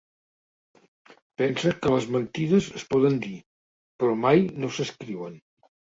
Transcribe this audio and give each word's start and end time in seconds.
Pensa 1.41 1.73
que 1.83 1.91
les 1.95 2.07
mentides 2.15 2.69
es 2.81 2.85
poden 2.95 3.19
dir, 3.27 3.37
però 4.01 4.17
mai 4.23 4.43
no 4.65 4.71
s'escriuen. 4.79 5.37